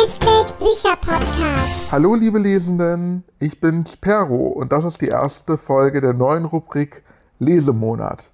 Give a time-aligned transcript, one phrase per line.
[0.00, 1.92] Hashtag Bücherpodcast.
[1.92, 7.02] Hallo liebe Lesenden, ich bin Sperro und das ist die erste Folge der neuen Rubrik
[7.38, 8.32] Lesemonat.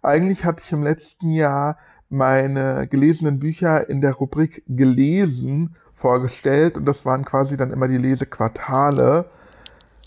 [0.00, 1.76] Eigentlich hatte ich im letzten Jahr
[2.08, 7.98] meine gelesenen Bücher in der Rubrik gelesen vorgestellt und das waren quasi dann immer die
[7.98, 9.26] Lesequartale.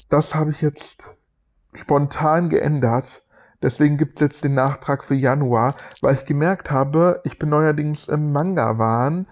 [0.09, 1.17] Das habe ich jetzt
[1.75, 3.23] spontan geändert.
[3.61, 8.07] Deswegen gibt es jetzt den Nachtrag für Januar, weil ich gemerkt habe, ich bin neuerdings
[8.07, 9.27] im Manga-Wahn.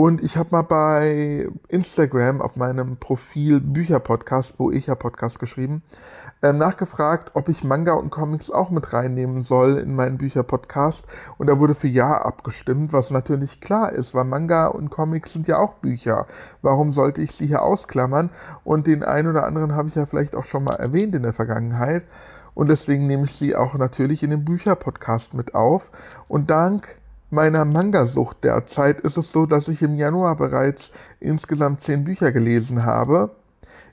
[0.00, 5.82] Und ich habe mal bei Instagram auf meinem Profil Bücherpodcast, wo ich ja Podcast geschrieben,
[6.40, 11.04] äh, nachgefragt, ob ich Manga und Comics auch mit reinnehmen soll in meinen Bücherpodcast.
[11.36, 15.46] Und da wurde für Ja abgestimmt, was natürlich klar ist, weil Manga und Comics sind
[15.46, 16.26] ja auch Bücher.
[16.62, 18.30] Warum sollte ich sie hier ausklammern?
[18.64, 21.34] Und den einen oder anderen habe ich ja vielleicht auch schon mal erwähnt in der
[21.34, 22.06] Vergangenheit.
[22.54, 25.92] Und deswegen nehme ich sie auch natürlich in den Bücherpodcast mit auf.
[26.26, 26.99] Und dank
[27.30, 32.84] meiner Mangasucht derzeit ist es so, dass ich im Januar bereits insgesamt zehn Bücher gelesen
[32.84, 33.36] habe.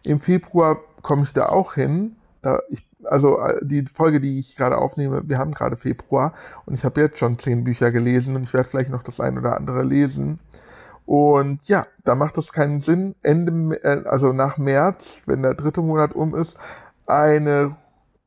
[0.04, 2.16] Im Februar komme ich da auch hin.
[2.42, 6.34] Da ich, also äh, die Folge, die ich gerade aufnehme, wir haben gerade Februar
[6.66, 9.38] und ich habe jetzt schon zehn Bücher gelesen und ich werde vielleicht noch das ein
[9.38, 10.40] oder andere lesen.
[11.06, 15.82] Und ja, da macht es keinen Sinn, Ende, äh, also nach März, wenn der dritte
[15.82, 16.58] Monat um ist,
[17.06, 17.76] eine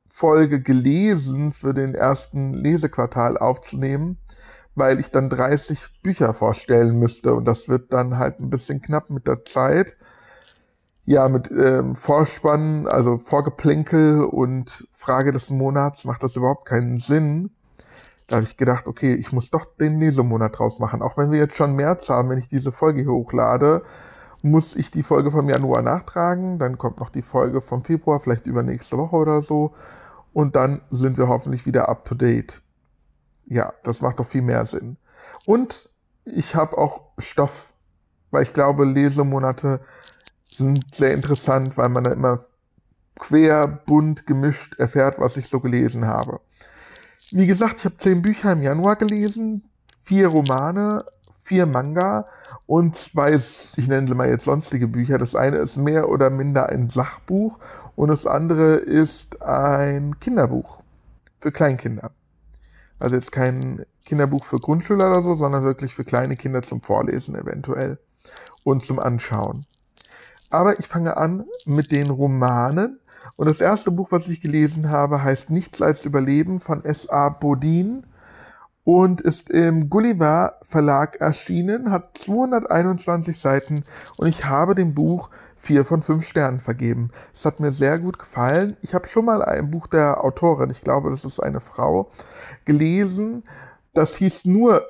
[0.06, 4.18] Folge gelesen für den ersten Lesequartal aufzunehmen
[4.80, 9.10] weil ich dann 30 Bücher vorstellen müsste und das wird dann halt ein bisschen knapp
[9.10, 9.96] mit der Zeit.
[11.04, 17.50] Ja, mit ähm, Vorspann, also Vorgeplänkel und Frage des Monats macht das überhaupt keinen Sinn.
[18.26, 21.02] Da habe ich gedacht, okay, ich muss doch den Lesemonat draus machen.
[21.02, 23.82] Auch wenn wir jetzt schon März haben, wenn ich diese Folge hier hochlade,
[24.42, 26.58] muss ich die Folge vom Januar nachtragen.
[26.58, 29.72] Dann kommt noch die Folge vom Februar, vielleicht übernächste Woche oder so.
[30.32, 32.62] Und dann sind wir hoffentlich wieder up to date.
[33.50, 34.96] Ja, das macht doch viel mehr Sinn.
[35.44, 35.90] Und
[36.24, 37.72] ich habe auch Stoff,
[38.30, 39.80] weil ich glaube, Lesemonate
[40.48, 42.44] sind sehr interessant, weil man da immer
[43.18, 46.40] quer, bunt, gemischt erfährt, was ich so gelesen habe.
[47.32, 49.68] Wie gesagt, ich habe zehn Bücher im Januar gelesen,
[50.00, 52.28] vier Romane, vier Manga
[52.66, 55.18] und zwei, ich nenne sie mal jetzt sonstige Bücher.
[55.18, 57.58] Das eine ist mehr oder minder ein Sachbuch
[57.96, 60.84] und das andere ist ein Kinderbuch
[61.40, 62.12] für Kleinkinder.
[63.00, 67.34] Also jetzt kein Kinderbuch für Grundschüler oder so, sondern wirklich für kleine Kinder zum Vorlesen
[67.34, 67.98] eventuell
[68.62, 69.66] und zum Anschauen.
[70.50, 73.00] Aber ich fange an mit den Romanen.
[73.36, 77.30] Und das erste Buch, was ich gelesen habe, heißt Nichts als Überleben von S.A.
[77.30, 78.04] Bodin
[78.84, 83.84] und ist im Gulliver Verlag erschienen, hat 221 Seiten
[84.16, 87.10] und ich habe dem Buch vier von fünf Sternen vergeben.
[87.34, 88.78] Es hat mir sehr gut gefallen.
[88.80, 92.10] Ich habe schon mal ein Buch der Autorin, ich glaube, das ist eine Frau,
[92.64, 93.44] gelesen.
[93.92, 94.82] Das hieß nur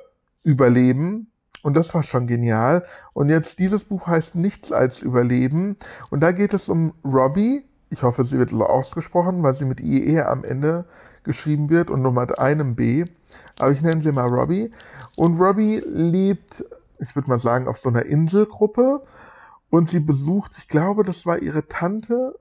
[0.43, 1.27] Überleben.
[1.61, 2.85] Und das war schon genial.
[3.13, 5.75] Und jetzt dieses Buch heißt Nichts als Überleben.
[6.09, 7.63] Und da geht es um Robbie.
[7.89, 10.85] Ich hoffe, sie wird ausgesprochen, weil sie mit IE am Ende
[11.23, 13.05] geschrieben wird und nur mit einem B.
[13.59, 14.71] Aber ich nenne sie mal Robbie.
[15.17, 16.65] Und Robbie lebt,
[16.99, 19.03] ich würde mal sagen, auf so einer Inselgruppe.
[19.71, 22.37] Und sie besucht, ich glaube, das war ihre Tante.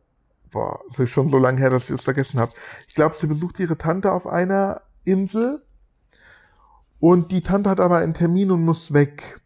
[0.50, 2.52] Boah, das ist schon so lange her, dass ich das vergessen habe.
[2.88, 5.62] Ich glaube, sie besucht ihre Tante auf einer Insel.
[6.98, 9.40] Und die Tante hat aber einen Termin und muss weg.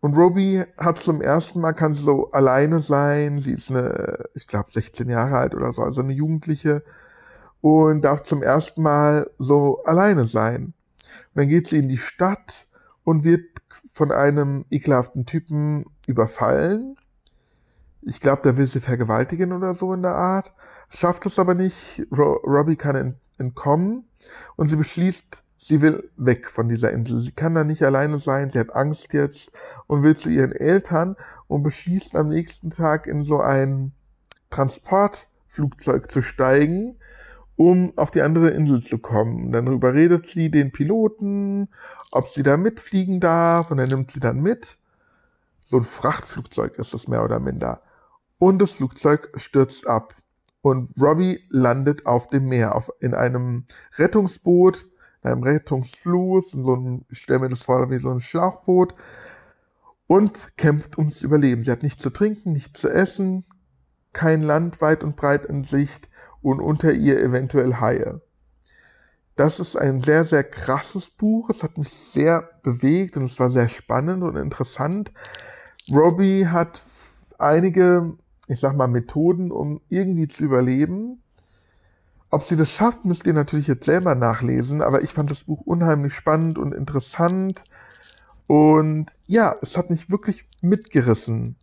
[0.00, 3.38] Und Roby hat zum ersten Mal, kann sie so alleine sein.
[3.38, 6.82] Sie ist eine, ich glaube, 16 Jahre alt oder so, also eine Jugendliche.
[7.60, 10.64] Und darf zum ersten Mal so alleine sein.
[10.64, 10.74] Und
[11.34, 12.66] dann geht sie in die Stadt
[13.04, 13.44] und wird
[13.92, 16.96] von einem ekelhaften Typen überfallen.
[18.02, 20.52] Ich glaube, der will sie vergewaltigen oder so in der Art.
[20.88, 22.06] Schafft es aber nicht.
[22.10, 24.04] Ro Robbie kann entkommen
[24.56, 27.18] und sie beschließt, sie will weg von dieser Insel.
[27.18, 29.52] Sie kann da nicht alleine sein, sie hat Angst jetzt
[29.86, 31.16] und will zu ihren Eltern
[31.48, 33.92] und beschließt am nächsten Tag in so ein
[34.50, 36.96] Transportflugzeug zu steigen,
[37.56, 39.52] um auf die andere Insel zu kommen.
[39.52, 41.68] Dann überredet sie den Piloten,
[42.10, 44.78] ob sie da mitfliegen darf und er nimmt sie dann mit.
[45.64, 47.82] So ein Frachtflugzeug ist das mehr oder minder.
[48.40, 50.14] Und das Flugzeug stürzt ab.
[50.62, 53.66] Und Robbie landet auf dem Meer, auf, in einem
[53.98, 54.86] Rettungsboot,
[55.22, 58.94] in einem Rettungsfluss, in so einem, ich stelle mir das vor wie so ein Schlauchboot,
[60.06, 61.64] und kämpft ums Überleben.
[61.64, 63.44] Sie hat nichts zu trinken, nichts zu essen,
[64.14, 66.08] kein Land weit und breit in Sicht
[66.40, 68.22] und unter ihr eventuell Haie.
[69.36, 71.50] Das ist ein sehr, sehr krasses Buch.
[71.50, 75.12] Es hat mich sehr bewegt und es war sehr spannend und interessant.
[75.92, 76.82] Robbie hat
[77.38, 78.16] einige
[78.50, 81.22] ich sag mal, Methoden, um irgendwie zu überleben.
[82.30, 85.62] Ob sie das schafft, müsst ihr natürlich jetzt selber nachlesen, aber ich fand das Buch
[85.62, 87.64] unheimlich spannend und interessant
[88.48, 91.54] Und ja, es hat mich wirklich mitgerissen.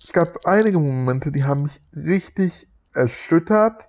[0.00, 3.88] Es gab einige Momente, die haben mich richtig erschüttert.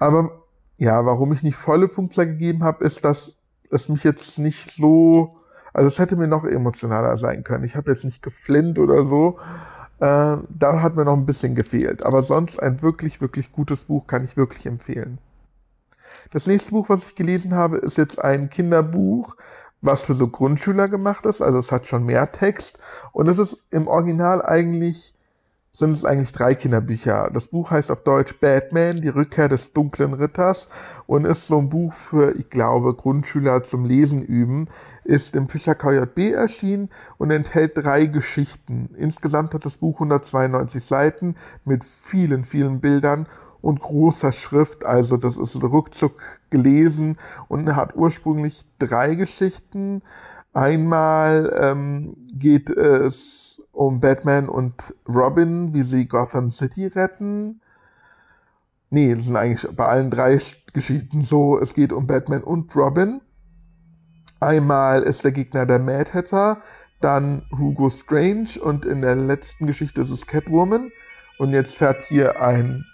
[0.00, 0.42] Aber
[0.78, 3.36] ja, warum ich nicht volle Punktzahl gegeben habe, ist, dass
[3.70, 5.36] es mich jetzt nicht so,
[5.72, 7.62] also es hätte mir noch emotionaler sein können.
[7.62, 9.38] Ich habe jetzt nicht geflinnt oder so.
[9.98, 12.04] Äh, da hat mir noch ein bisschen gefehlt.
[12.04, 15.18] Aber sonst ein wirklich, wirklich gutes Buch kann ich wirklich empfehlen.
[16.30, 19.36] Das nächste Buch, was ich gelesen habe, ist jetzt ein Kinderbuch,
[19.80, 21.40] was für so Grundschüler gemacht ist.
[21.40, 22.78] Also es hat schon mehr Text.
[23.12, 25.14] Und es ist im Original eigentlich
[25.76, 27.28] sind es eigentlich drei Kinderbücher.
[27.34, 30.70] Das Buch heißt auf Deutsch Batman, die Rückkehr des dunklen Ritters
[31.06, 34.68] und ist so ein Buch für, ich glaube, Grundschüler zum Lesen üben,
[35.04, 36.88] ist im Fischer KJB erschienen
[37.18, 38.88] und enthält drei Geschichten.
[38.96, 41.34] Insgesamt hat das Buch 192 Seiten
[41.66, 43.26] mit vielen, vielen Bildern
[43.60, 46.14] und großer Schrift, also das ist ruckzuck
[46.48, 47.18] gelesen
[47.48, 50.00] und hat ursprünglich drei Geschichten.
[50.56, 57.60] Einmal ähm, geht es um Batman und Robin, wie sie Gotham City retten.
[58.88, 60.40] Nee, das sind eigentlich bei allen drei
[60.72, 61.60] Geschichten so.
[61.60, 63.20] Es geht um Batman und Robin.
[64.40, 66.62] Einmal ist der Gegner der Mad Hatter,
[67.02, 70.90] dann Hugo Strange und in der letzten Geschichte ist es Catwoman.
[71.38, 72.86] Und jetzt fährt hier ein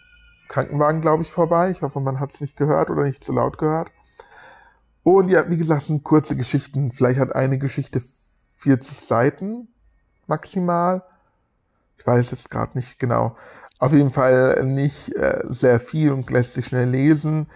[0.48, 1.70] Krankenwagen, glaube ich, vorbei.
[1.70, 3.92] Ich hoffe, man hat es nicht gehört oder nicht zu laut gehört.
[5.02, 6.92] Und ja, wie gesagt, sind kurze Geschichten.
[6.92, 8.02] Vielleicht hat eine Geschichte
[8.58, 9.68] 40 Seiten
[10.26, 11.02] maximal.
[11.96, 13.36] Ich weiß jetzt gerade nicht genau.
[13.78, 17.48] Auf jeden Fall nicht äh, sehr viel und lässt sich schnell lesen.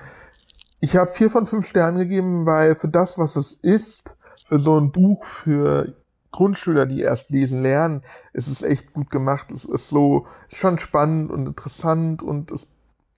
[0.81, 4.17] Ich habe vier von fünf Sternen gegeben, weil für das, was es ist,
[4.47, 5.95] für so ein Buch für
[6.33, 8.03] Grundschüler, die erst lesen lernen,
[8.33, 9.51] ist es echt gut gemacht.
[9.51, 12.67] Es ist so schon spannend und interessant und es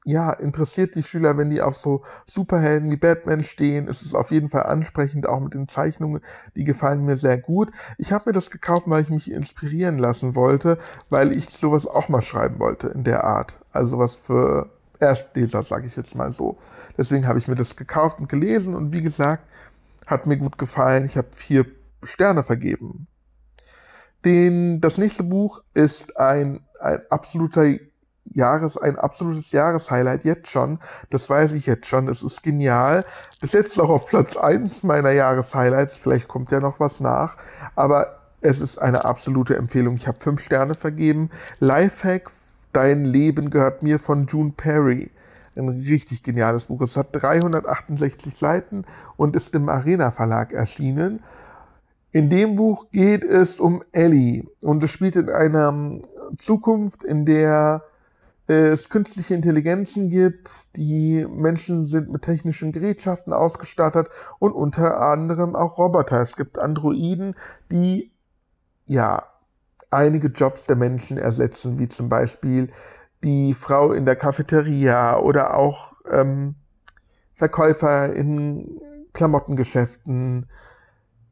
[0.08, 4.30] ja, interessiert die Schüler, wenn die auf so Superhelden wie Batman stehen, ist es auf
[4.30, 6.22] jeden Fall ansprechend, auch mit den Zeichnungen,
[6.56, 7.70] die gefallen mir sehr gut.
[7.98, 10.78] Ich habe mir das gekauft, weil ich mich inspirieren lassen wollte,
[11.10, 13.60] weil ich sowas auch mal schreiben wollte in der Art.
[13.70, 16.56] Also sowas für Erstleser, sage ich jetzt mal so.
[16.96, 19.52] Deswegen habe ich mir das gekauft und gelesen und wie gesagt,
[20.06, 21.04] hat mir gut gefallen.
[21.04, 21.66] Ich habe vier
[22.02, 23.08] Sterne vergeben.
[24.24, 27.66] Den, das nächste Buch ist ein, ein absoluter
[28.32, 30.78] Jahres, ein absolutes Jahreshighlight jetzt schon.
[31.10, 32.08] Das weiß ich jetzt schon.
[32.08, 33.04] Es ist genial.
[33.40, 35.98] Bis jetzt auch auf Platz eins meiner Jahreshighlights.
[35.98, 37.36] Vielleicht kommt ja noch was nach.
[37.74, 39.96] Aber es ist eine absolute Empfehlung.
[39.96, 41.30] Ich habe fünf Sterne vergeben.
[41.58, 42.30] Lifehack,
[42.72, 45.10] Dein Leben gehört mir von June Perry.
[45.56, 46.82] Ein richtig geniales Buch.
[46.82, 48.84] Es hat 368 Seiten
[49.16, 51.20] und ist im Arena Verlag erschienen.
[52.12, 56.00] In dem Buch geht es um Ellie und es spielt in einer
[56.36, 57.82] Zukunft, in der
[58.48, 64.08] es künstliche Intelligenzen gibt, die Menschen sind mit technischen Gerätschaften ausgestattet
[64.38, 66.22] und unter anderem auch Roboter.
[66.22, 67.34] Es gibt Androiden,
[67.70, 68.10] die
[68.86, 69.22] ja
[69.90, 72.70] einige Jobs der Menschen ersetzen, wie zum Beispiel
[73.22, 76.54] die Frau in der Cafeteria oder auch ähm,
[77.34, 78.80] Verkäufer in
[79.12, 80.48] Klamottengeschäften,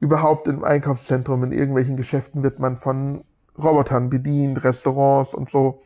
[0.01, 3.25] überhaupt im Einkaufszentrum, in irgendwelchen Geschäften wird man von
[3.57, 5.81] Robotern bedient, Restaurants und so.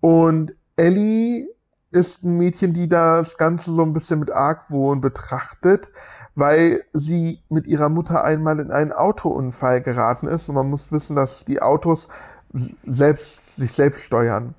[0.00, 1.48] Und Ellie
[1.90, 5.90] ist ein Mädchen, die das Ganze so ein bisschen mit Argwohn betrachtet,
[6.34, 10.48] weil sie mit ihrer Mutter einmal in einen Autounfall geraten ist.
[10.48, 12.08] Und man muss wissen, dass die Autos
[12.52, 14.54] selbst, sich selbst steuern.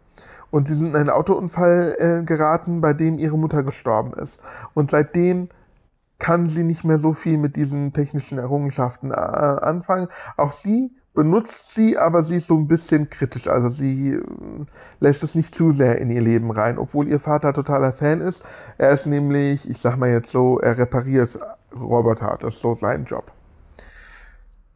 [0.50, 4.40] Und sie sind in einen Autounfall äh, geraten, bei dem ihre Mutter gestorben ist.
[4.74, 5.50] Und seitdem
[6.20, 10.08] kann sie nicht mehr so viel mit diesen technischen Errungenschaften äh, anfangen.
[10.36, 13.48] Auch sie benutzt sie, aber sie ist so ein bisschen kritisch.
[13.48, 14.22] Also sie äh,
[15.00, 18.44] lässt es nicht zu sehr in ihr Leben rein, obwohl ihr Vater totaler Fan ist.
[18.78, 21.40] Er ist nämlich, ich sag mal jetzt so, er repariert
[21.76, 22.38] Roboter.
[22.40, 23.32] Das ist so sein Job.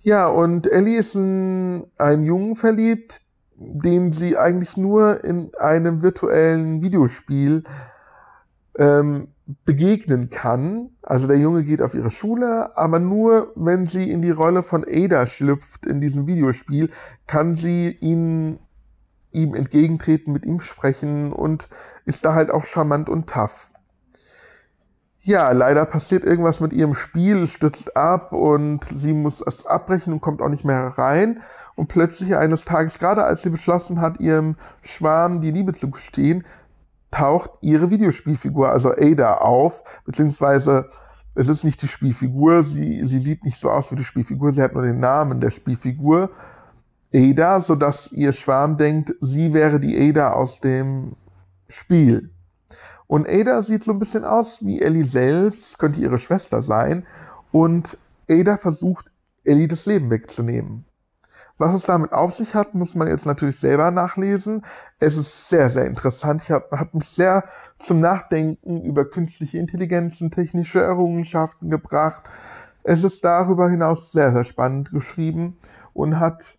[0.02, 3.22] Ja, und Ellie ist in einen Jungen verliebt,
[3.56, 7.66] den sie eigentlich nur in einem virtuellen Videospiel
[8.80, 9.28] ähm,
[9.65, 10.91] begegnen kann.
[11.01, 14.86] Also der Junge geht auf ihre Schule, aber nur wenn sie in die Rolle von
[14.88, 16.89] Ada schlüpft in diesem Videospiel,
[17.27, 18.60] kann sie ihn
[19.31, 21.70] ihm entgegentreten, mit ihm sprechen und
[22.05, 23.72] ist da halt auch charmant und tough.
[25.24, 30.22] Ja, leider passiert irgendwas mit ihrem Spiel, stürzt ab und sie muss es abbrechen und
[30.22, 31.41] kommt auch nicht mehr rein.
[31.75, 36.43] Und plötzlich eines Tages, gerade als sie beschlossen hat, ihrem Schwarm die Liebe zu gestehen,
[37.12, 40.89] taucht ihre Videospielfigur, also Ada, auf, beziehungsweise
[41.36, 44.62] es ist nicht die Spielfigur, sie, sie sieht nicht so aus wie die Spielfigur, sie
[44.62, 46.32] hat nur den Namen der Spielfigur,
[47.13, 51.15] Ada, sodass ihr Schwarm denkt, sie wäre die Ada aus dem
[51.68, 52.32] Spiel.
[53.08, 57.06] Und Ada sieht so ein bisschen aus wie Ellie selbst, könnte ihre Schwester sein.
[57.51, 57.98] Und
[58.30, 59.12] Ada versucht
[59.44, 60.86] Ellie das Leben wegzunehmen.
[61.62, 64.65] Was es damit auf sich hat, muss man jetzt natürlich selber nachlesen.
[64.98, 66.41] Es ist sehr, sehr interessant.
[66.41, 67.44] Ich habe hab mich sehr
[67.77, 72.27] zum Nachdenken über künstliche Intelligenzen, technische Errungenschaften gebracht.
[72.82, 75.56] Es ist darüber hinaus sehr, sehr spannend geschrieben
[75.94, 76.58] und hat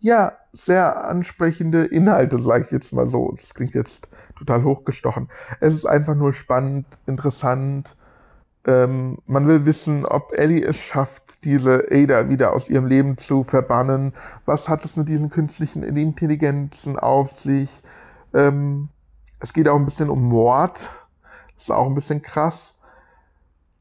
[0.00, 3.30] ja sehr ansprechende Inhalte, sage ich jetzt mal so.
[3.30, 5.28] Das klingt jetzt total hochgestochen.
[5.60, 7.96] Es ist einfach nur spannend, interessant
[8.66, 13.42] ähm, man will wissen, ob Ellie es schafft, diese Ada wieder aus ihrem Leben zu
[13.42, 14.12] verbannen.
[14.44, 17.82] Was hat es mit diesen künstlichen Intelligenzen auf sich?
[18.34, 18.88] Ähm,
[19.40, 20.90] es geht auch ein bisschen um Mord.
[21.54, 22.76] Das ist auch ein bisschen krass.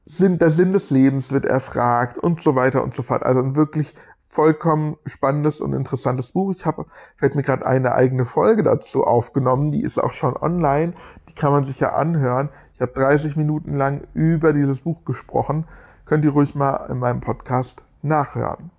[0.05, 3.24] Sinn, der Sinn des Lebens wird erfragt und so weiter und so fort.
[3.24, 3.93] Also ein wirklich
[4.24, 6.53] vollkommen spannendes und interessantes Buch.
[6.55, 6.86] Ich habe,
[7.17, 10.93] fällt mir gerade eine eigene Folge dazu aufgenommen, die ist auch schon online,
[11.27, 12.50] die kann man sich ja anhören.
[12.79, 15.65] Ich habe 30 Minuten lang über dieses Buch gesprochen.
[16.05, 18.71] Könnt ihr ruhig mal in meinem Podcast nachhören.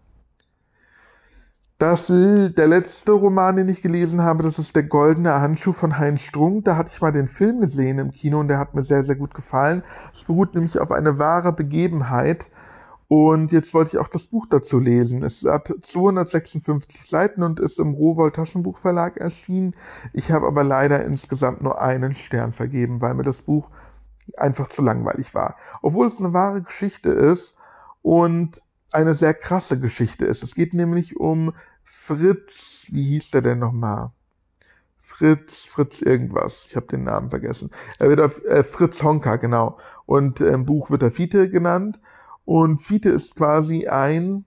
[1.76, 6.22] Das, der letzte Roman, den ich gelesen habe, das ist Der goldene Handschuh von Heinz
[6.22, 6.64] Strunk.
[6.64, 9.16] Da hatte ich mal den Film gesehen im Kino und der hat mir sehr, sehr
[9.16, 9.82] gut gefallen.
[10.14, 12.50] Es beruht nämlich auf eine wahre Begebenheit.
[13.06, 15.22] Und jetzt wollte ich auch das Buch dazu lesen.
[15.22, 19.74] Es hat 256 Seiten und ist im Rowold Taschenbuchverlag erschienen.
[20.14, 23.68] Ich habe aber leider insgesamt nur einen Stern vergeben, weil mir das Buch
[24.36, 25.56] einfach zu langweilig war.
[25.82, 27.56] Obwohl es eine wahre Geschichte ist
[28.02, 30.42] und eine sehr krasse Geschichte ist.
[30.42, 31.52] Es geht nämlich um
[31.84, 34.10] Fritz, wie hieß der denn nochmal?
[34.98, 36.66] Fritz, Fritz irgendwas.
[36.68, 37.70] Ich habe den Namen vergessen.
[37.98, 39.78] Er wird auf äh, Fritz Honka, genau.
[40.06, 42.00] Und im Buch wird er Fiete genannt.
[42.44, 44.44] Und Fiete ist quasi ein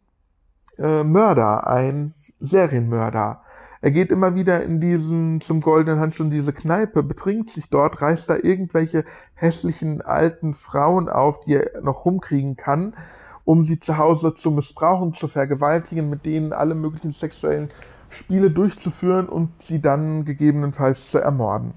[0.78, 3.43] äh, Mörder, ein Serienmörder.
[3.84, 8.02] Er geht immer wieder in diesen, zum Goldenen Handschuh in diese Kneipe, betrinkt sich dort,
[8.02, 12.96] reißt da irgendwelche hässlichen alten Frauen auf, die er noch rumkriegen kann,
[13.44, 17.72] um sie zu Hause zu missbrauchen, zu vergewaltigen, mit denen alle möglichen sexuellen
[18.08, 21.74] Spiele durchzuführen und sie dann gegebenenfalls zu ermorden.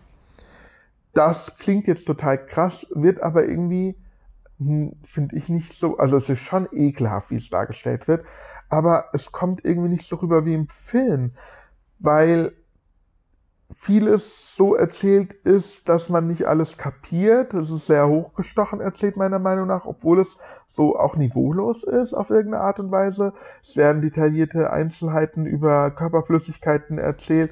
[1.12, 3.96] Das klingt jetzt total krass, wird aber irgendwie,
[4.60, 8.24] hm, finde ich nicht so, also es ist schon ekelhaft, wie es dargestellt wird,
[8.68, 11.32] aber es kommt irgendwie nicht so rüber wie im Film
[11.98, 12.52] weil
[13.74, 17.52] vieles so erzählt ist, dass man nicht alles kapiert.
[17.52, 20.36] Es ist sehr hochgestochen erzählt, meiner Meinung nach, obwohl es
[20.68, 23.32] so auch niveaulos ist auf irgendeine Art und Weise.
[23.62, 27.50] Es werden detaillierte Einzelheiten über Körperflüssigkeiten erzählt,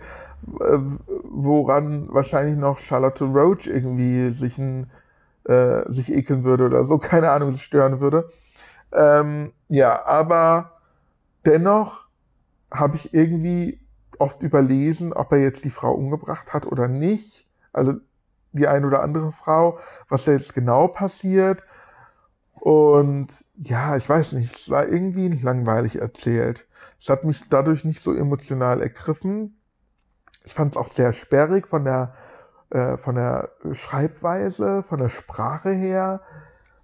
[0.60, 0.78] äh,
[1.24, 4.90] woran wahrscheinlich noch Charlotte Roach irgendwie sich, ein,
[5.44, 8.28] äh, sich ekeln würde oder so, keine Ahnung, sich stören würde.
[8.92, 10.78] Ähm, ja, aber
[11.44, 12.06] dennoch
[12.70, 13.83] habe ich irgendwie
[14.20, 17.46] oft überlesen, ob er jetzt die Frau umgebracht hat oder nicht.
[17.72, 17.94] Also
[18.52, 19.78] die eine oder andere Frau,
[20.08, 21.64] was da jetzt genau passiert.
[22.52, 26.66] Und ja, ich weiß nicht, es war irgendwie langweilig erzählt.
[26.98, 29.60] Es hat mich dadurch nicht so emotional ergriffen.
[30.44, 32.14] Ich fand es auch sehr sperrig von der,
[32.70, 36.22] äh, von der Schreibweise, von der Sprache her.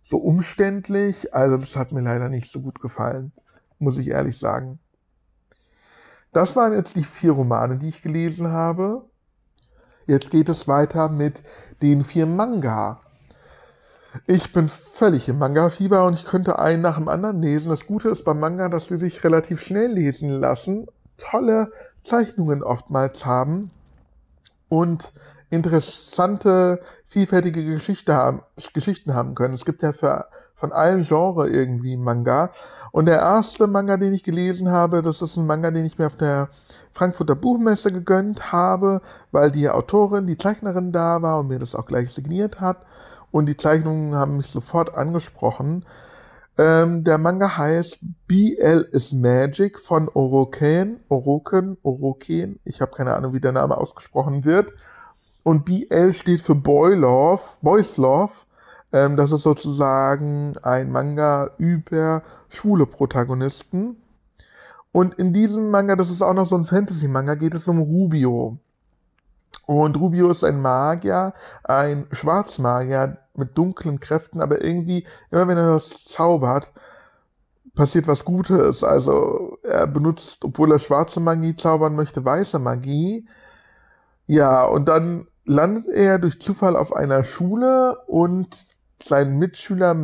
[0.02, 1.32] So umständlich.
[1.32, 3.32] Also das hat mir leider nicht so gut gefallen,
[3.78, 4.80] muss ich ehrlich sagen.
[6.32, 9.04] Das waren jetzt die vier Romane, die ich gelesen habe.
[10.06, 11.42] Jetzt geht es weiter mit
[11.82, 13.00] den vier Manga.
[14.26, 17.70] Ich bin völlig im Manga-Fieber und ich könnte einen nach dem anderen lesen.
[17.70, 21.70] Das Gute ist beim Manga, dass sie sich relativ schnell lesen lassen, tolle
[22.02, 23.70] Zeichnungen oftmals haben
[24.68, 25.12] und
[25.50, 29.54] interessante, vielfältige Geschichte haben, Geschichten haben können.
[29.54, 30.26] Es gibt ja für,
[30.61, 32.50] von allen Genres irgendwie Manga.
[32.93, 36.07] Und der erste Manga, den ich gelesen habe, das ist ein Manga, den ich mir
[36.07, 36.49] auf der
[36.93, 39.00] Frankfurter Buchmesse gegönnt habe,
[39.33, 42.85] weil die Autorin, die Zeichnerin da war und mir das auch gleich signiert hat.
[43.31, 45.85] Und die Zeichnungen haben mich sofort angesprochen.
[46.59, 52.59] Ähm, der Manga heißt BL is Magic von Oroken, Oroken, Oroken.
[52.64, 54.75] Ich habe keine Ahnung, wie der Name ausgesprochen wird.
[55.43, 58.33] Und BL steht für Boy Love, Boys Love.
[58.92, 63.97] Ähm, das ist sozusagen ein Manga über schwule Protagonisten.
[64.92, 68.59] Und in diesem Manga, das ist auch noch so ein Fantasy-Manga, geht es um Rubio.
[69.66, 71.32] Und Rubio ist ein Magier,
[71.62, 76.73] ein Schwarzmagier mit dunklen Kräften, aber irgendwie, immer wenn er das zaubert,
[77.76, 78.82] passiert was Gutes.
[78.82, 83.28] Also er benutzt, obwohl er schwarze Magie zaubern möchte, weiße Magie.
[84.26, 89.95] Ja, und dann landet er durch Zufall auf einer Schule und sein Mitschüler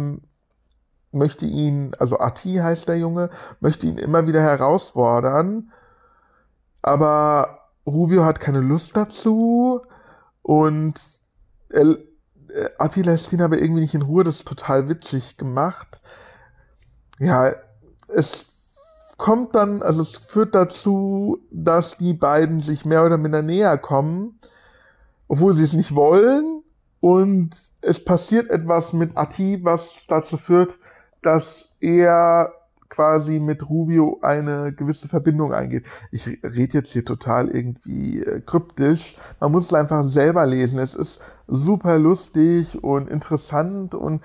[1.12, 5.72] möchte ihn, also Ati heißt der Junge, möchte ihn immer wieder herausfordern,
[6.82, 9.82] aber Rubio hat keine Lust dazu
[10.42, 11.00] und
[11.70, 11.82] er,
[12.56, 16.00] äh, Ati lässt ihn aber irgendwie nicht in Ruhe, das ist total witzig gemacht.
[17.18, 17.50] Ja,
[18.08, 18.46] es
[19.16, 24.38] kommt dann, also es führt dazu, dass die beiden sich mehr oder minder näher kommen,
[25.28, 26.62] obwohl sie es nicht wollen.
[27.06, 27.50] Und
[27.82, 30.80] es passiert etwas mit Ati, was dazu führt,
[31.22, 32.52] dass er
[32.88, 35.84] quasi mit Rubio eine gewisse Verbindung eingeht.
[36.10, 39.14] Ich rede jetzt hier total irgendwie äh, kryptisch.
[39.38, 40.80] Man muss es einfach selber lesen.
[40.80, 44.20] Es ist super lustig und interessant und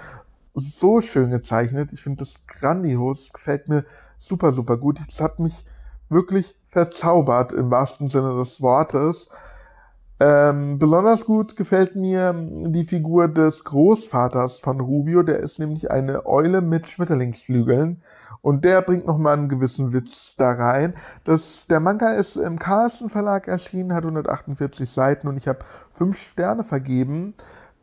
[0.55, 1.93] so schön gezeichnet.
[1.93, 3.31] Ich finde das grandios.
[3.31, 3.85] Gefällt mir
[4.17, 4.99] super, super gut.
[5.07, 5.65] Es hat mich
[6.09, 9.29] wirklich verzaubert im wahrsten Sinne des Wortes.
[10.23, 15.23] Ähm, besonders gut gefällt mir die Figur des Großvaters von Rubio.
[15.23, 18.03] Der ist nämlich eine Eule mit Schmetterlingsflügeln.
[18.43, 20.93] Und der bringt nochmal einen gewissen Witz da rein.
[21.23, 25.59] Das, der Manga ist im Carlsen Verlag erschienen, hat 148 Seiten und ich habe
[25.89, 27.33] fünf Sterne vergeben.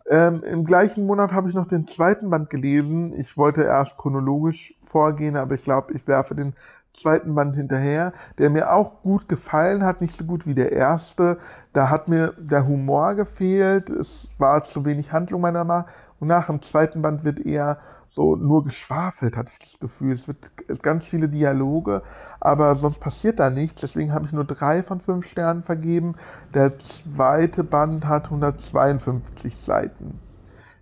[0.08, 3.12] Ähm, Im gleichen Monat habe ich noch den zweiten Band gelesen.
[3.18, 6.54] Ich wollte erst chronologisch vorgehen, aber ich glaube, ich werfe den
[6.98, 11.38] zweiten Band hinterher, der mir auch gut gefallen hat, nicht so gut wie der erste.
[11.72, 15.86] Da hat mir der Humor gefehlt, es war zu wenig Handlung meiner Meinung
[16.20, 16.48] nach.
[16.48, 17.78] Im zweiten Band wird eher
[18.08, 20.12] so nur geschwafelt, hatte ich das Gefühl.
[20.12, 20.50] Es wird
[20.82, 22.02] ganz viele Dialoge,
[22.40, 23.82] aber sonst passiert da nichts.
[23.82, 26.14] Deswegen habe ich nur drei von fünf Sternen vergeben.
[26.54, 30.20] Der zweite Band hat 152 Seiten.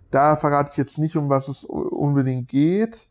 [0.09, 3.09] Da verrate ich jetzt nicht, um was es unbedingt geht,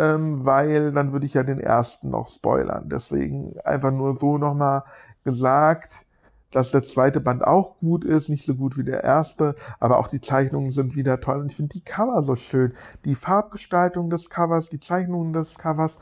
[0.00, 2.88] ähm, weil dann würde ich ja den ersten noch spoilern.
[2.88, 4.84] Deswegen einfach nur so nochmal
[5.24, 6.06] gesagt
[6.50, 10.08] dass der zweite Band auch gut ist, nicht so gut wie der erste, aber auch
[10.08, 12.74] die Zeichnungen sind wieder toll und ich finde die Cover so schön.
[13.04, 15.96] Die Farbgestaltung des Covers, die Zeichnungen des Covers,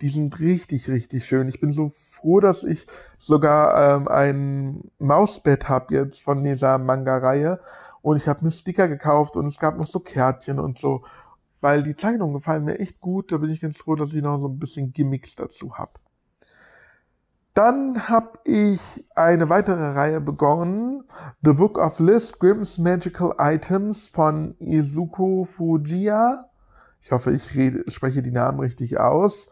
[0.00, 1.48] die sind richtig, richtig schön.
[1.48, 7.60] Ich bin so froh, dass ich sogar ähm, ein Mausbett habe jetzt von dieser Manga-Reihe
[8.02, 11.02] und ich habe mir Sticker gekauft und es gab noch so Kärtchen und so,
[11.66, 13.32] weil die Zeichnungen gefallen mir echt gut.
[13.32, 15.94] Da bin ich ganz froh, dass ich noch so ein bisschen Gimmicks dazu habe.
[17.54, 21.02] Dann habe ich eine weitere Reihe begonnen,
[21.42, 26.44] The Book of Liz Grimm's Magical Items von Izuku Fujiya.
[27.00, 29.48] Ich hoffe, ich rede, spreche die Namen richtig aus.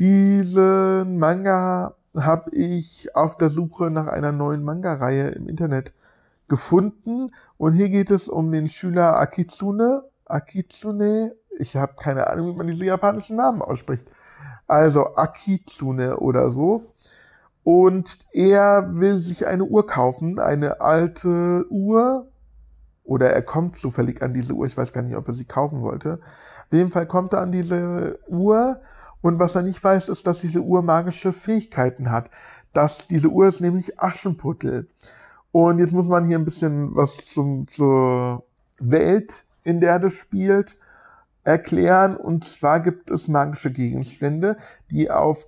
[0.00, 5.92] Diesen Manga habe ich auf der Suche nach einer neuen Manga-Reihe im Internet
[6.48, 7.26] gefunden.
[7.58, 10.04] Und hier geht es um den Schüler Akitsune.
[10.24, 14.06] Akitsune, ich habe keine Ahnung, wie man diese japanischen Namen ausspricht.
[14.66, 16.92] Also Akitsune oder so.
[17.64, 22.28] Und er will sich eine Uhr kaufen, eine alte Uhr.
[23.04, 24.66] Oder er kommt zufällig an diese Uhr.
[24.66, 26.20] Ich weiß gar nicht, ob er sie kaufen wollte.
[26.66, 28.80] Auf jeden Fall kommt er an diese Uhr.
[29.20, 32.30] Und was er nicht weiß, ist, dass diese Uhr magische Fähigkeiten hat.
[32.72, 34.88] Dass diese Uhr ist nämlich Aschenputtel.
[35.52, 38.44] Und jetzt muss man hier ein bisschen was zum, zur
[38.80, 40.78] Welt, in der das spielt,
[41.44, 42.16] erklären.
[42.16, 44.56] Und zwar gibt es magische Gegenstände,
[44.90, 45.46] die auf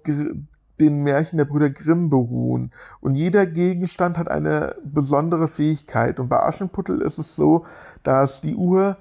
[0.80, 2.72] den Märchen der Brüder Grimm beruhen.
[3.00, 6.18] Und jeder Gegenstand hat eine besondere Fähigkeit.
[6.18, 7.64] Und bei Aschenputtel ist es so,
[8.02, 8.96] dass die Uhr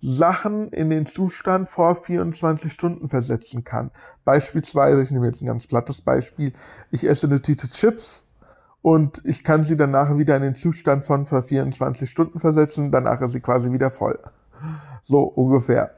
[0.00, 3.90] Sachen in den Zustand vor 24 Stunden versetzen kann.
[4.24, 6.52] Beispielsweise, ich nehme jetzt ein ganz plattes Beispiel,
[6.90, 8.24] ich esse eine Tüte Chips
[8.80, 13.20] und ich kann sie danach wieder in den Zustand von vor 24 Stunden versetzen, danach
[13.22, 14.18] ist sie quasi wieder voll.
[15.02, 15.94] So ungefähr.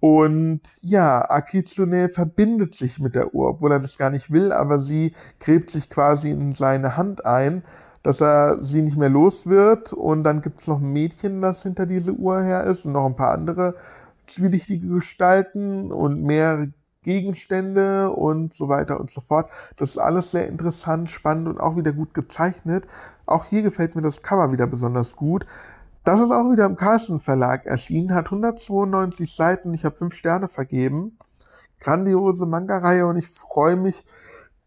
[0.00, 4.78] Und ja, Akitsune verbindet sich mit der Uhr, obwohl er das gar nicht will, aber
[4.78, 7.62] sie gräbt sich quasi in seine Hand ein,
[8.02, 9.92] dass er sie nicht mehr los wird.
[9.92, 13.06] Und dann gibt es noch ein Mädchen, das hinter diese Uhr her ist und noch
[13.06, 13.74] ein paar andere
[14.26, 19.50] zwielichtige Gestalten und mehrere Gegenstände und so weiter und so fort.
[19.76, 22.86] Das ist alles sehr interessant, spannend und auch wieder gut gezeichnet.
[23.26, 25.46] Auch hier gefällt mir das Cover wieder besonders gut.
[26.10, 30.48] Das ist auch wieder im Carlsen Verlag erschienen, hat 192 Seiten, ich habe 5 Sterne
[30.48, 31.16] vergeben.
[31.78, 34.04] Grandiose Manga-Reihe und ich freue mich,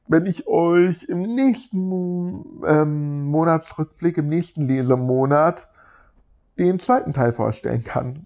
[0.08, 5.68] wenn ich euch im nächsten ähm, Monatsrückblick, im nächsten Lesemonat,
[6.58, 8.26] den zweiten Teil vorstellen kann.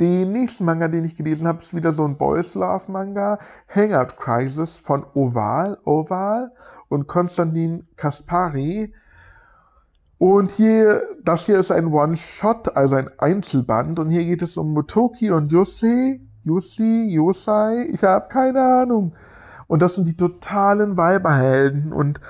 [0.00, 3.38] Den nächsten Manga, den ich gelesen habe, ist wieder so ein Boys Love Manga,
[3.68, 6.50] Hangout Crisis von Oval, Oval
[6.88, 8.92] und Konstantin Kaspari.
[10.24, 13.98] Und hier, das hier ist ein One-Shot, also ein Einzelband.
[13.98, 16.18] Und hier geht es um Motoki und Yosei.
[16.44, 19.14] Yosei, Yosei, ich habe keine Ahnung.
[19.66, 22.22] Und das sind die totalen Weiberhelden und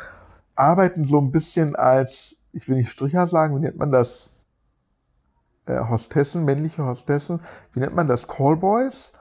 [0.57, 4.33] arbeiten so ein bisschen als, ich will nicht Stricher sagen, wie nennt man das?
[5.66, 7.42] Äh, Hostessen, männliche Hostessen.
[7.74, 8.26] Wie nennt man das?
[8.26, 9.12] Callboys?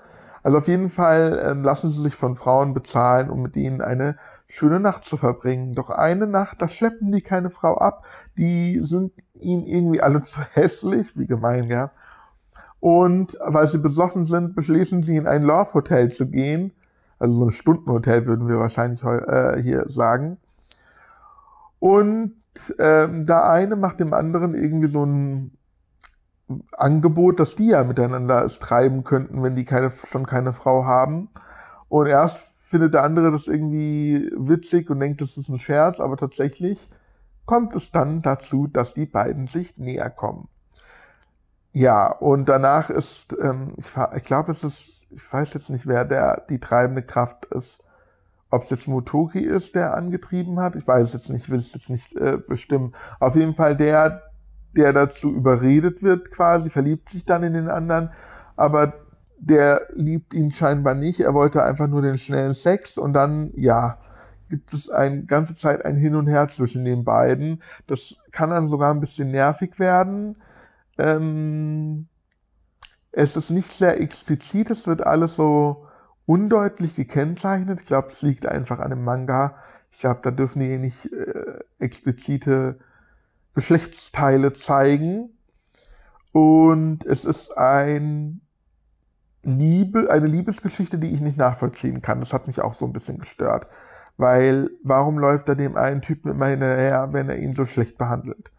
[0.41, 4.17] Also auf jeden Fall äh, lassen sie sich von Frauen bezahlen, um mit ihnen eine
[4.47, 5.73] schöne Nacht zu verbringen.
[5.73, 8.03] Doch eine Nacht, da schleppen die keine Frau ab.
[8.37, 11.91] Die sind ihnen irgendwie alle zu hässlich, wie gemein, ja.
[12.79, 16.73] Und weil sie besoffen sind, beschließen sie in ein Love Hotel zu gehen.
[17.17, 20.37] Also so ein Stundenhotel würden wir wahrscheinlich äh, hier sagen.
[21.79, 22.35] Und
[22.79, 25.57] ähm, der eine macht dem anderen irgendwie so ein
[26.77, 31.29] Angebot, dass die ja miteinander es treiben könnten, wenn die keine, schon keine Frau haben.
[31.89, 36.17] Und erst findet der andere das irgendwie witzig und denkt, das ist ein Scherz, aber
[36.17, 36.89] tatsächlich
[37.45, 40.47] kommt es dann dazu, dass die beiden sich näher kommen.
[41.73, 46.05] Ja, und danach ist, ähm, ich, ich glaube, es ist, ich weiß jetzt nicht, wer
[46.05, 47.81] der die treibende Kraft ist.
[48.51, 51.73] Ob es jetzt Motoki ist, der angetrieben hat, ich weiß es jetzt nicht, will es
[51.73, 52.93] jetzt nicht äh, bestimmen.
[53.19, 54.21] Auf jeden Fall der,
[54.75, 58.11] der dazu überredet wird, quasi, verliebt sich dann in den anderen,
[58.55, 58.93] aber
[59.39, 61.21] der liebt ihn scheinbar nicht.
[61.21, 63.97] Er wollte einfach nur den schnellen Sex und dann, ja,
[64.49, 67.61] gibt es eine ganze Zeit ein Hin und Her zwischen den beiden.
[67.87, 70.37] Das kann dann sogar ein bisschen nervig werden.
[70.97, 72.07] Ähm,
[73.11, 75.87] es ist nicht sehr explizit, es wird alles so
[76.25, 77.81] undeutlich gekennzeichnet.
[77.81, 79.55] Ich glaube, es liegt einfach an dem Manga.
[79.91, 82.79] Ich glaube, da dürfen die nicht äh, explizite
[83.53, 85.37] Geschlechtsteile zeigen.
[86.31, 88.41] Und es ist ein
[89.43, 92.19] Liebe, eine Liebesgeschichte, die ich nicht nachvollziehen kann.
[92.19, 93.67] Das hat mich auch so ein bisschen gestört.
[94.17, 98.51] Weil, warum läuft er dem einen Typen immer hinterher, wenn er ihn so schlecht behandelt?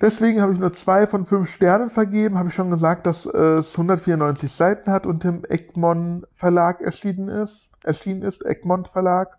[0.00, 2.38] Deswegen habe ich nur zwei von fünf Sternen vergeben.
[2.38, 7.70] Habe ich schon gesagt, dass es 194 Seiten hat und im Egmont Verlag erschienen ist.
[7.84, 9.36] Erschienen ist, Egmont Verlag.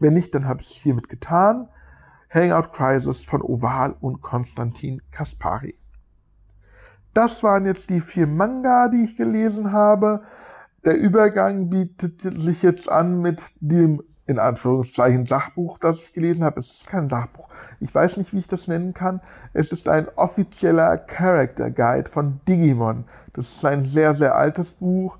[0.00, 1.68] Wenn nicht, dann habe ich es hiermit getan.
[2.30, 5.76] Hangout Crisis von Oval und Konstantin Kaspari.
[7.14, 10.22] Das waren jetzt die vier Manga, die ich gelesen habe.
[10.86, 16.60] Der Übergang bietet sich jetzt an mit dem in Anführungszeichen Sachbuch, das ich gelesen habe.
[16.60, 17.48] Es ist kein Sachbuch.
[17.80, 19.20] Ich weiß nicht, wie ich das nennen kann.
[19.52, 23.04] Es ist ein offizieller Character Guide von Digimon.
[23.34, 25.18] Das ist ein sehr, sehr altes Buch.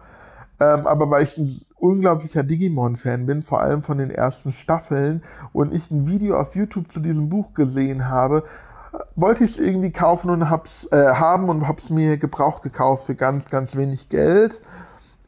[0.60, 5.74] Ähm, aber weil ich ein unglaublicher Digimon-Fan bin, vor allem von den ersten Staffeln, und
[5.74, 8.44] ich ein Video auf YouTube zu diesem Buch gesehen habe,
[9.16, 13.16] wollte ich es irgendwie kaufen und hab's äh, haben und hab's mir gebraucht gekauft für
[13.16, 14.62] ganz, ganz wenig Geld.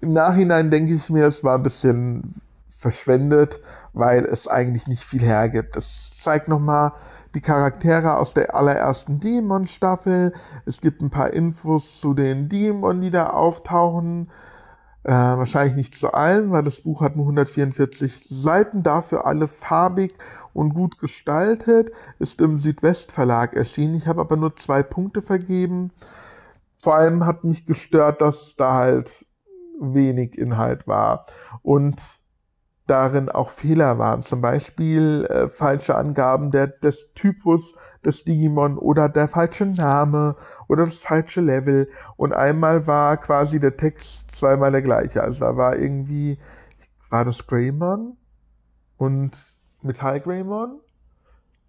[0.01, 2.35] Im Nachhinein denke ich mir, es war ein bisschen
[2.69, 3.61] verschwendet,
[3.93, 5.77] weil es eigentlich nicht viel hergibt.
[5.77, 6.93] Es zeigt nochmal
[7.35, 10.33] die Charaktere aus der allerersten Demon-Staffel.
[10.65, 14.31] Es gibt ein paar Infos zu den Demon, die da auftauchen.
[15.05, 20.15] Äh, wahrscheinlich nicht zu allen, weil das Buch hat nur 144 Seiten, dafür alle farbig
[20.53, 21.91] und gut gestaltet.
[22.19, 23.95] Ist im Südwestverlag erschienen.
[23.95, 25.91] Ich habe aber nur zwei Punkte vergeben.
[26.77, 29.27] Vor allem hat mich gestört, dass da halt
[29.81, 31.27] wenig Inhalt war.
[31.63, 32.01] Und
[32.89, 34.23] darin auch Fehler waren.
[34.23, 40.37] Zum Beispiel äh, falsche Angaben der, des Typus des Digimon oder der falsche Name
[40.69, 41.89] oder das falsche Level.
[42.17, 45.23] Und einmal war quasi der Text zweimal der gleiche.
[45.23, 46.39] Also da war irgendwie,
[47.11, 48.17] war das Greymon
[48.97, 49.37] und
[49.83, 50.81] Metall Greymon?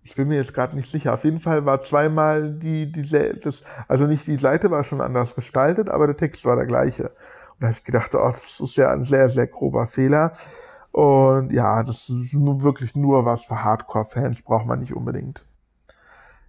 [0.04, 1.14] Ich bin mir jetzt gerade nicht sicher.
[1.14, 3.08] Auf jeden Fall war zweimal die, die,
[3.42, 7.12] das, also nicht die Seite war schon anders gestaltet, aber der Text war der gleiche.
[7.60, 10.32] Und da habe ich gedacht, oh, das ist ja ein sehr, sehr grober Fehler.
[10.92, 15.44] Und ja, das ist nur wirklich nur was für Hardcore-Fans, braucht man nicht unbedingt.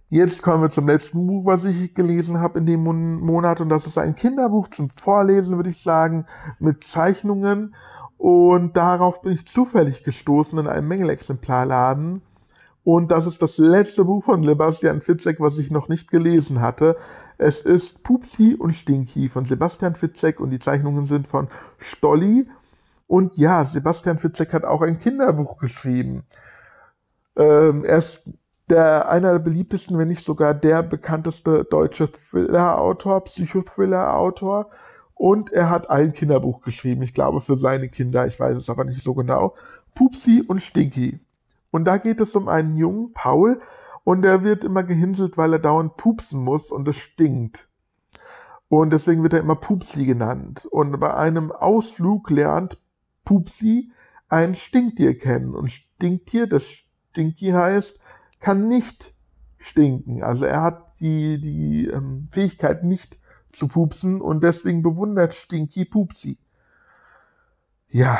[0.07, 3.59] Jetzt kommen wir zum letzten Buch, was ich gelesen habe in dem Monat.
[3.59, 6.25] Und das ist ein Kinderbuch zum Vorlesen, würde ich sagen,
[6.59, 7.75] mit Zeichnungen.
[8.17, 12.21] Und darauf bin ich zufällig gestoßen in einem Mängelexemplarladen.
[12.83, 16.95] Und das ist das letzte Buch von Sebastian Fitzek, was ich noch nicht gelesen hatte.
[17.41, 21.47] Es ist Pupsi und Stinky von Sebastian Fitzek und die Zeichnungen sind von
[21.79, 22.47] Stolli
[23.07, 26.23] und ja, Sebastian Fitzek hat auch ein Kinderbuch geschrieben.
[27.35, 28.29] Ähm, er ist
[28.69, 34.69] der, einer der beliebtesten, wenn nicht sogar der bekannteste deutsche Thriller-Autor, Psychothriller-Autor.
[35.15, 38.85] Und er hat ein Kinderbuch geschrieben, ich glaube für seine Kinder, ich weiß es aber
[38.85, 39.55] nicht so genau.
[39.95, 41.19] Pupsi und Stinky.
[41.71, 43.59] Und da geht es um einen jungen Paul
[44.03, 47.69] und der wird immer gehinselt, weil er dauernd pupsen muss und es stinkt.
[48.67, 50.65] Und deswegen wird er immer Pupsi genannt.
[50.65, 52.79] Und bei einem Ausflug lernt
[53.25, 53.91] Pupsi
[54.29, 55.53] ein Stinktier kennen.
[55.53, 57.99] Und Stinktier, das Stinktier heißt,
[58.39, 59.13] kann nicht
[59.57, 60.23] stinken.
[60.23, 63.19] Also er hat die, die ähm, Fähigkeit nicht
[63.51, 66.37] zu pupsen und deswegen bewundert Stinky Pupsi.
[67.89, 68.19] Ja,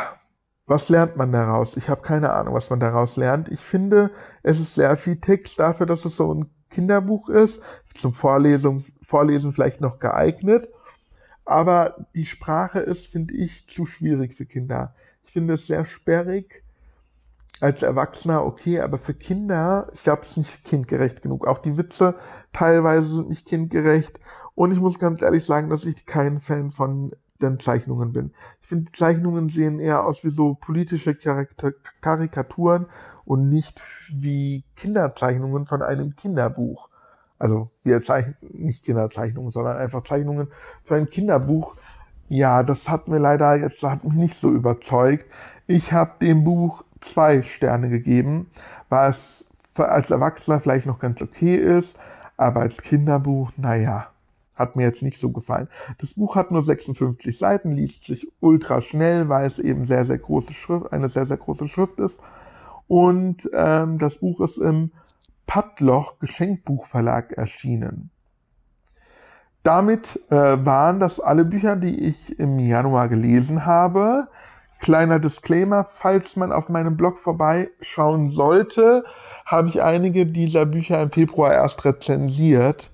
[0.71, 1.75] was lernt man daraus?
[1.75, 3.49] Ich habe keine Ahnung, was man daraus lernt.
[3.49, 4.09] Ich finde,
[4.41, 7.61] es ist sehr viel Text dafür, dass es so ein Kinderbuch ist.
[7.93, 10.69] Zum Vorlesen, Vorlesen vielleicht noch geeignet.
[11.43, 14.95] Aber die Sprache ist, finde ich, zu schwierig für Kinder.
[15.25, 16.63] Ich finde es sehr sperrig.
[17.59, 21.45] Als Erwachsener okay, aber für Kinder, ich glaube, es ist nicht kindgerecht genug.
[21.45, 22.15] Auch die Witze
[22.53, 24.19] teilweise sind nicht kindgerecht.
[24.55, 28.31] Und ich muss ganz ehrlich sagen, dass ich kein Fan von denn Zeichnungen bin.
[28.61, 31.15] Ich finde, Zeichnungen sehen eher aus wie so politische
[32.01, 32.85] Karikaturen
[33.25, 33.81] und nicht
[34.13, 36.89] wie Kinderzeichnungen von einem Kinderbuch.
[37.39, 40.47] Also wir zeichnen nicht Kinderzeichnungen, sondern einfach Zeichnungen
[40.83, 41.75] für ein Kinderbuch.
[42.29, 45.25] Ja, das hat mir leider jetzt hat mich nicht so überzeugt.
[45.65, 48.51] Ich habe dem Buch zwei Sterne gegeben,
[48.89, 51.97] was als Erwachsener vielleicht noch ganz okay ist,
[52.37, 54.07] aber als Kinderbuch, naja,
[54.55, 55.67] hat mir jetzt nicht so gefallen.
[55.99, 60.19] Das Buch hat nur 56 Seiten, liest sich ultra schnell, weil es eben sehr, sehr
[60.19, 62.19] große Schrift, eine sehr, sehr große Schrift ist.
[62.87, 64.91] Und ähm, das Buch ist im
[65.47, 68.11] Padloch Geschenkbuchverlag erschienen.
[69.63, 74.27] Damit äh, waren das alle Bücher, die ich im Januar gelesen habe.
[74.79, 79.03] Kleiner Disclaimer, falls man auf meinem Blog vorbeischauen sollte,
[79.45, 82.91] habe ich einige dieser Bücher im Februar erst rezensiert,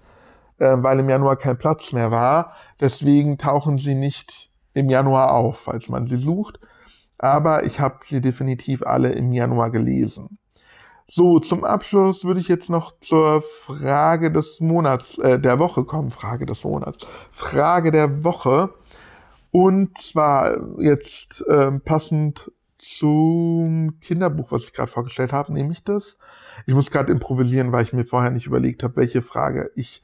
[0.60, 2.54] äh, weil im Januar kein Platz mehr war.
[2.80, 6.60] Deswegen tauchen sie nicht im Januar auf, falls man sie sucht.
[7.18, 10.38] Aber ich habe sie definitiv alle im Januar gelesen.
[11.10, 16.12] So, zum Abschluss würde ich jetzt noch zur Frage des Monats, äh, der Woche kommen.
[16.12, 17.08] Frage des Monats.
[17.32, 18.74] Frage der Woche.
[19.52, 26.18] Und zwar jetzt ähm, passend zum Kinderbuch, was ich gerade vorgestellt habe, nehme ich das.
[26.66, 30.04] Ich muss gerade improvisieren, weil ich mir vorher nicht überlegt habe, welche Frage ich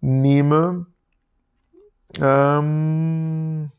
[0.00, 0.86] nehme.
[2.20, 3.70] Ähm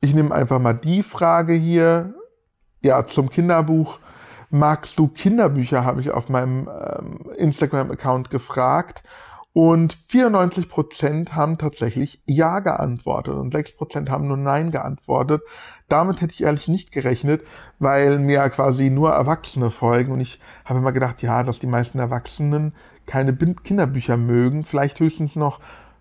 [0.00, 2.14] ich nehme einfach mal die Frage hier.
[2.82, 3.98] Ja, zum Kinderbuch.
[4.50, 9.02] Magst du Kinderbücher, habe ich auf meinem ähm, Instagram-Account gefragt.
[9.52, 15.40] Und 94% haben tatsächlich Ja geantwortet und 6% haben nur Nein geantwortet.
[15.88, 17.42] Damit hätte ich ehrlich nicht gerechnet,
[17.78, 20.12] weil mir quasi nur Erwachsene folgen.
[20.12, 22.74] Und ich habe immer gedacht, ja, dass die meisten Erwachsenen
[23.06, 24.64] keine Kinderbücher mögen.
[24.64, 25.60] Vielleicht höchstens noch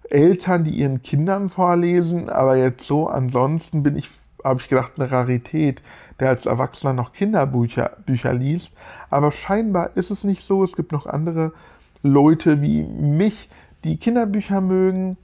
[0.10, 2.30] Eltern, die ihren Kindern vorlesen.
[2.30, 4.10] Aber jetzt so ansonsten bin ich,
[4.44, 5.82] habe ich gedacht, eine Rarität,
[6.20, 8.74] der als Erwachsener noch Kinderbücher Bücher liest.
[9.10, 10.64] Aber scheinbar ist es nicht so.
[10.64, 11.54] Es gibt noch andere
[12.02, 13.50] Leute wie mich,
[13.84, 15.18] die Kinderbücher mögen.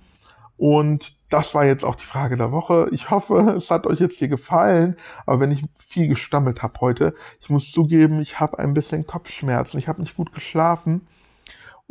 [0.58, 2.88] Und das war jetzt auch die Frage der Woche.
[2.92, 4.96] Ich hoffe, es hat euch jetzt hier gefallen.
[5.26, 9.80] Aber wenn ich viel gestammelt habe heute, ich muss zugeben, ich habe ein bisschen Kopfschmerzen.
[9.80, 11.08] Ich habe nicht gut geschlafen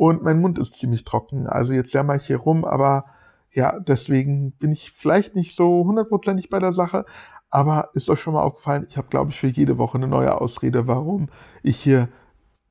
[0.01, 1.45] und mein Mund ist ziemlich trocken.
[1.45, 3.05] Also jetzt jammer ich hier rum, aber
[3.51, 7.05] ja, deswegen bin ich vielleicht nicht so hundertprozentig bei der Sache.
[7.51, 10.41] Aber ist euch schon mal aufgefallen, ich habe, glaube ich, für jede Woche eine neue
[10.41, 11.29] Ausrede, warum
[11.61, 12.09] ich hier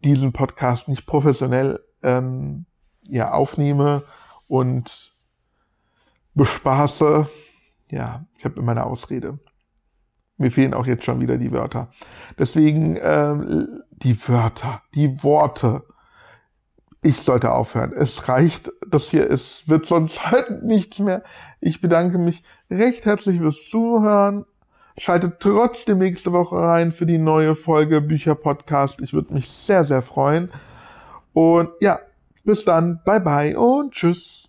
[0.02, 2.66] diesen Podcast nicht professionell ähm,
[3.04, 4.02] ja, aufnehme
[4.48, 5.14] und
[6.34, 7.28] bespaße.
[7.92, 9.38] Ja, ich habe immer eine Ausrede.
[10.36, 11.92] Mir fehlen auch jetzt schon wieder die Wörter.
[12.36, 15.84] Deswegen ähm, die Wörter, die Worte.
[17.02, 17.92] Ich sollte aufhören.
[17.94, 18.72] Es reicht.
[18.86, 21.22] Das hier ist, wird sonst halt nichts mehr.
[21.60, 24.44] Ich bedanke mich recht herzlich fürs Zuhören.
[24.98, 29.00] Schaltet trotzdem nächste Woche rein für die neue Folge Bücher Podcast.
[29.00, 30.50] Ich würde mich sehr, sehr freuen.
[31.32, 32.00] Und ja,
[32.44, 34.40] bis dann, bye bye und tschüss.